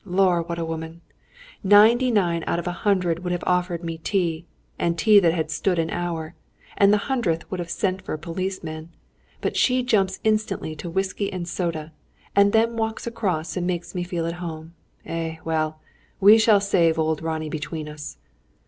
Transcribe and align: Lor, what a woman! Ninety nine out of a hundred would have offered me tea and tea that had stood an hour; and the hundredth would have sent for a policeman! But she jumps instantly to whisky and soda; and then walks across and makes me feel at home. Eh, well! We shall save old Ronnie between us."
Lor, 0.03 0.41
what 0.41 0.57
a 0.57 0.65
woman! 0.65 1.01
Ninety 1.63 2.09
nine 2.09 2.43
out 2.47 2.57
of 2.57 2.65
a 2.65 2.71
hundred 2.71 3.19
would 3.19 3.31
have 3.31 3.43
offered 3.45 3.83
me 3.83 3.99
tea 3.99 4.47
and 4.79 4.97
tea 4.97 5.19
that 5.19 5.31
had 5.31 5.51
stood 5.51 5.77
an 5.77 5.91
hour; 5.91 6.33
and 6.75 6.91
the 6.91 7.05
hundredth 7.05 7.51
would 7.51 7.59
have 7.59 7.69
sent 7.69 8.01
for 8.01 8.11
a 8.13 8.17
policeman! 8.17 8.89
But 9.41 9.55
she 9.55 9.83
jumps 9.83 10.19
instantly 10.23 10.75
to 10.77 10.89
whisky 10.89 11.31
and 11.31 11.47
soda; 11.47 11.93
and 12.35 12.51
then 12.51 12.77
walks 12.77 13.05
across 13.05 13.55
and 13.55 13.67
makes 13.67 13.93
me 13.93 14.03
feel 14.03 14.25
at 14.25 14.33
home. 14.41 14.73
Eh, 15.05 15.35
well! 15.45 15.79
We 16.19 16.39
shall 16.39 16.61
save 16.61 16.97
old 16.97 17.21
Ronnie 17.21 17.49
between 17.49 17.87
us." 17.87 18.17